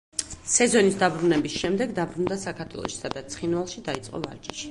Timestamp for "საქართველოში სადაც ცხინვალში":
2.45-3.87